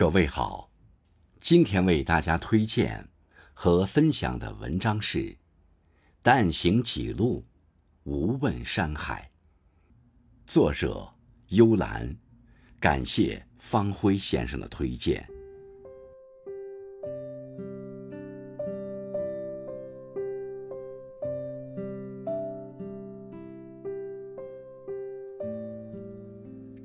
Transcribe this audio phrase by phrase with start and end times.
[0.00, 0.70] 各位好，
[1.42, 3.06] 今天为大家推荐
[3.52, 5.18] 和分享的文章是
[6.22, 7.44] 《但行几路，
[8.04, 9.30] 无问山海》。
[10.50, 11.06] 作者
[11.48, 12.16] 幽兰，
[12.80, 15.28] 感谢方辉先生的推荐。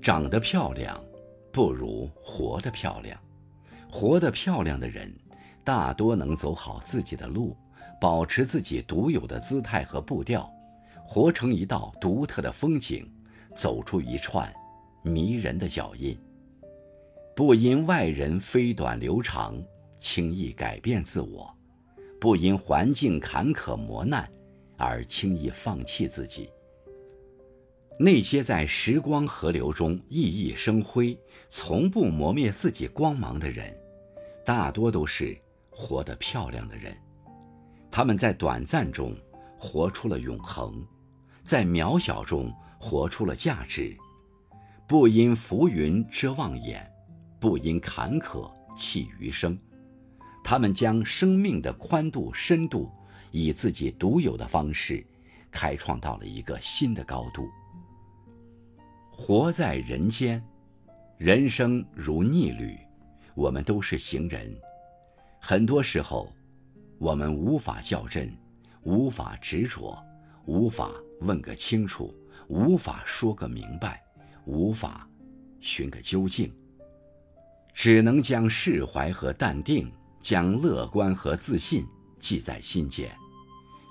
[0.01, 1.01] 长得漂亮。
[1.55, 3.17] 不如活得漂亮。
[3.89, 5.09] 活得漂亮的人，
[5.63, 7.55] 大多能走好自己的路，
[8.01, 10.51] 保持自己独有的姿态和步调，
[11.05, 13.09] 活成一道独特的风景，
[13.55, 14.53] 走出一串
[15.01, 16.19] 迷人的脚印。
[17.33, 19.57] 不因外人飞短流长，
[19.97, 21.47] 轻易改变自我；
[22.19, 24.29] 不因环境坎坷磨难，
[24.75, 26.49] 而轻易放弃自己。
[27.97, 31.17] 那些在时光河流中熠熠生辉、
[31.49, 33.73] 从不磨灭自己光芒的人，
[34.45, 35.37] 大多都是
[35.69, 36.95] 活得漂亮的人。
[37.89, 39.15] 他们在短暂中
[39.57, 40.85] 活出了永恒，
[41.45, 43.95] 在渺小中活出了价值。
[44.85, 46.85] 不因浮云遮望眼，
[47.39, 49.57] 不因坎坷弃余生。
[50.43, 52.91] 他们将生命的宽度、深度，
[53.31, 55.03] 以自己独有的方式，
[55.49, 57.49] 开创到了一个新的高度。
[59.17, 60.43] 活在人间，
[61.17, 62.77] 人生如逆旅，
[63.33, 64.53] 我们都是行人。
[65.39, 66.31] 很多时候，
[66.99, 68.29] 我们无法较真，
[68.83, 69.97] 无法执着，
[70.45, 70.91] 无法
[71.21, 72.13] 问个清楚，
[72.49, 74.03] 无法说个明白，
[74.43, 75.07] 无法
[75.61, 76.53] 寻个究竟。
[77.73, 81.85] 只能将释怀和淡定，将乐观和自信
[82.19, 83.09] 记在心间，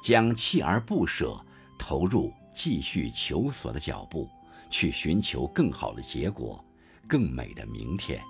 [0.03, 1.35] 将锲而不舍
[1.79, 4.29] 投入继续求索的脚步。
[4.71, 6.65] 去寻求更好的结果，
[7.09, 8.21] 更美的明天。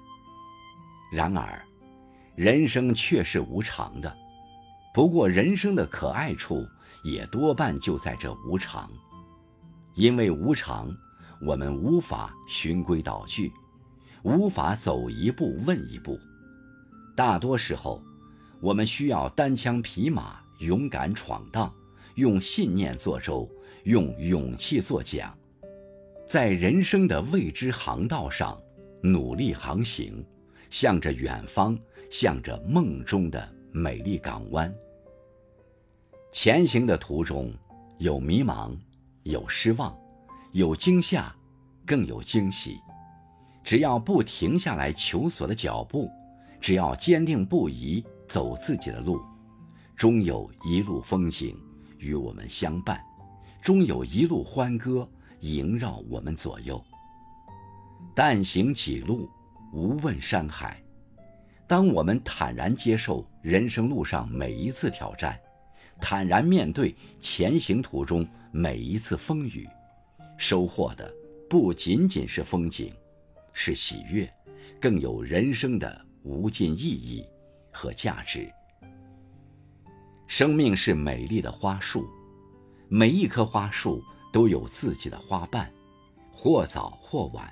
[1.13, 1.63] 然而，
[2.35, 4.13] 人生却是无常的。
[4.93, 6.65] 不过，人生的可爱处
[7.05, 8.91] 也多半就在这无常。
[9.95, 10.89] 因为无常，
[11.47, 13.53] 我们无法循规蹈矩，
[14.23, 16.19] 无法走一步问一步。
[17.17, 18.03] 大多时候，
[18.61, 21.73] 我们需要单枪匹马，勇敢闯荡，
[22.17, 23.49] 用信念做舟，
[23.85, 25.33] 用勇气做桨。
[26.27, 28.59] 在人生的未知航道上，
[29.03, 30.25] 努力航行，
[30.71, 31.79] 向着远方，
[32.11, 34.75] 向着梦中的美丽港湾。
[36.33, 37.53] 前行的途中，
[37.99, 38.75] 有迷茫，
[39.25, 39.95] 有失望，
[40.53, 41.33] 有惊吓，
[41.87, 42.79] 更有惊喜。
[43.63, 46.11] 只要不停下来求索的脚步，
[46.59, 49.21] 只要坚定不移走自己的路，
[49.95, 51.55] 终有一路风景
[51.99, 52.99] 与我们相伴，
[53.63, 55.07] 终有一路欢歌。
[55.45, 56.83] 萦绕我们左右。
[58.15, 59.29] 但行几路，
[59.73, 60.83] 无问山海。
[61.67, 65.39] 当我们坦然接受人生路上每一次挑战，
[66.01, 69.69] 坦然面对前行途中每一次风雨，
[70.39, 71.13] 收获的
[71.49, 72.93] 不仅仅是风景，
[73.53, 74.33] 是喜悦，
[74.81, 77.25] 更有人生的无尽意义
[77.71, 78.51] 和价值。
[80.27, 82.07] 生命是美丽的花束，
[82.89, 84.03] 每一棵花树。
[84.35, 85.71] 都有自己的花瓣，
[86.33, 87.49] 或早或晚，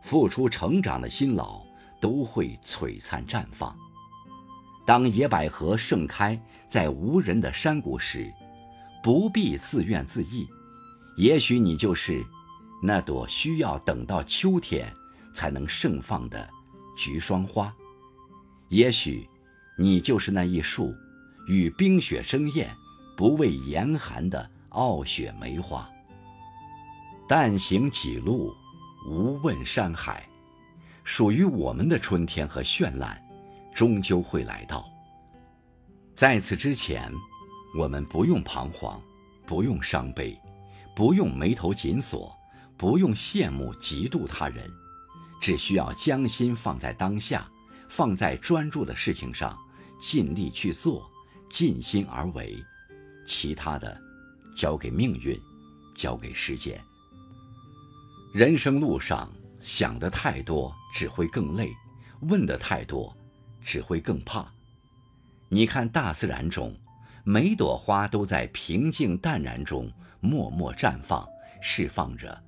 [0.00, 1.60] 付出成长的辛劳
[2.00, 3.76] 都会璀璨绽放。
[4.86, 6.40] 当野百合盛开
[6.70, 8.32] 在无人的山谷时，
[9.02, 10.48] 不必自怨自艾，
[11.18, 12.24] 也许你就是
[12.82, 14.90] 那朵需要等到秋天
[15.34, 16.48] 才能盛放的
[16.96, 17.70] 菊霜花，
[18.70, 19.28] 也许
[19.78, 20.94] 你就是那一束
[21.46, 22.74] 与冰雪争艳、
[23.18, 25.86] 不畏严寒的傲雪梅花。
[27.28, 28.54] 但行几路，
[29.06, 30.26] 无问山海。
[31.04, 33.20] 属于我们的春天和绚烂，
[33.74, 34.88] 终究会来到。
[36.14, 37.12] 在此之前，
[37.78, 39.00] 我们不用彷徨，
[39.46, 40.36] 不用伤悲，
[40.94, 42.34] 不用眉头紧锁，
[42.76, 44.68] 不用羡慕嫉妒他人，
[45.40, 47.48] 只需要将心放在当下，
[47.88, 49.56] 放在专注的事情上，
[50.00, 51.08] 尽力去做，
[51.50, 52.56] 尽心而为，
[53.28, 53.96] 其他的，
[54.56, 55.40] 交给命运，
[55.94, 56.82] 交给时间。
[58.36, 61.68] 人生路上想的太多，只会更累；
[62.20, 63.10] 问的太多，
[63.62, 64.46] 只会更怕。
[65.48, 66.76] 你看大自然中，
[67.24, 69.90] 每朵花都在平静淡然中
[70.20, 71.26] 默默绽放，
[71.62, 72.38] 释放着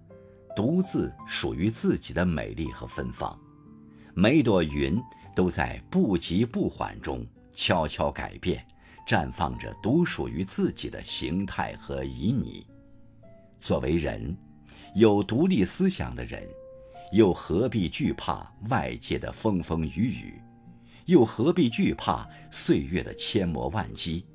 [0.55, 3.35] 独自属于自己的美丽和芬芳；
[4.13, 5.01] 每朵云
[5.35, 8.63] 都在不急不缓中悄悄改变，
[9.07, 12.63] 绽放着独属于自己的形态和旖旎。
[13.59, 14.37] 作为人。
[14.95, 16.43] 有独立思想的人，
[17.13, 20.43] 又何必惧怕外界的风风雨雨？
[21.07, 24.27] 又何必惧怕岁月的千磨万击？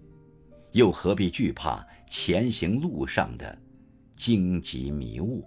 [0.72, 3.56] 又何必惧怕前行路上的
[4.16, 5.44] 荆棘迷雾？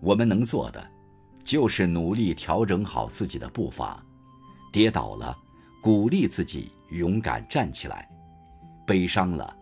[0.00, 0.84] 我们能做的，
[1.44, 4.04] 就是努力调整好自己的步伐。
[4.72, 5.36] 跌倒了，
[5.80, 8.04] 鼓励自己勇敢站起来；
[8.84, 9.54] 悲伤了，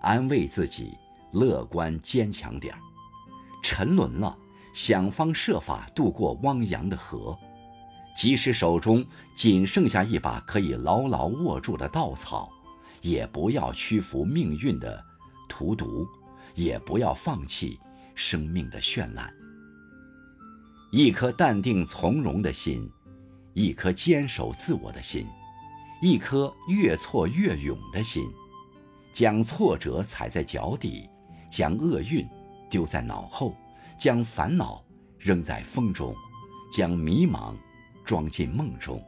[0.00, 0.94] 安慰自己
[1.30, 2.80] 乐观坚强点儿；
[3.76, 4.34] 沉沦了，
[4.72, 7.36] 想方设法渡过汪洋的河。
[8.16, 9.04] 即使手中
[9.36, 12.48] 仅剩下一把可以牢牢握住的稻草，
[13.02, 14.98] 也不要屈服命运的
[15.46, 16.06] 荼毒，
[16.54, 17.78] 也不要放弃
[18.14, 19.30] 生命的绚烂。
[20.90, 22.90] 一颗淡定从容的心，
[23.52, 25.26] 一颗坚守自我的心，
[26.00, 28.24] 一颗越挫越勇的心，
[29.12, 31.06] 将挫折踩在脚底，
[31.50, 32.26] 将厄运
[32.70, 33.54] 丢在脑后，
[33.98, 34.84] 将烦恼
[35.18, 36.14] 扔在风中，
[36.72, 37.54] 将迷茫。
[38.04, 39.04] 装进梦中，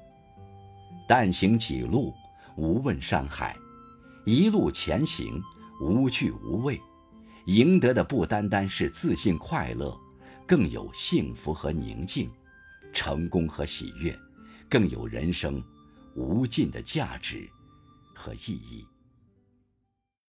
[1.07, 2.13] 但行几路，
[2.57, 3.57] 无问山海，
[4.27, 5.41] 一路前行，
[5.81, 6.81] 无惧无畏，
[7.47, 9.97] 赢得的不单单是自信快乐，
[10.45, 12.29] 更有幸福和宁静，
[12.93, 14.13] 成功和喜悦，
[14.69, 15.63] 更有人生
[16.17, 17.49] 无尽的价值
[18.17, 18.85] 和意义。